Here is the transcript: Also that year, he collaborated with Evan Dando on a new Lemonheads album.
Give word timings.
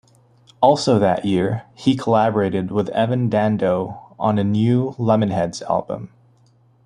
Also 0.61 0.97
that 0.97 1.25
year, 1.25 1.65
he 1.75 1.95
collaborated 1.95 2.71
with 2.71 2.89
Evan 2.89 3.29
Dando 3.29 4.15
on 4.17 4.39
a 4.39 4.43
new 4.43 4.95
Lemonheads 4.97 5.61
album. 5.69 6.11